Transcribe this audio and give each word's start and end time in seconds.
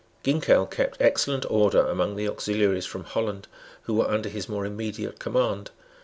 Ginkell 0.23 0.65
kept 0.65 0.99
excellent 0.99 1.45
order 1.47 1.85
among 1.85 2.15
the 2.15 2.27
auxiliaries 2.27 2.87
from 2.87 3.03
Holland, 3.03 3.47
who 3.83 3.93
were 3.93 4.09
under 4.09 4.29
his 4.29 4.49
more 4.49 4.65
immediate 4.65 5.19
command. 5.19 5.69